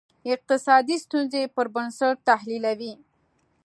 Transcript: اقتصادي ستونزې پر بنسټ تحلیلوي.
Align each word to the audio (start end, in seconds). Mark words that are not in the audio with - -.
اقتصادي 0.33 0.95
ستونزې 1.05 1.41
پر 1.55 1.65
بنسټ 1.75 2.15
تحلیلوي. 2.29 2.93